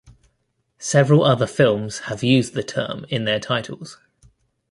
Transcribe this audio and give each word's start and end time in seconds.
Several 0.79 1.23
other 1.23 1.45
films 1.45 1.99
have 2.09 2.23
used 2.23 2.55
the 2.55 2.63
term 2.63 3.05
in 3.09 3.25
their 3.25 3.39
titles. 3.39 3.99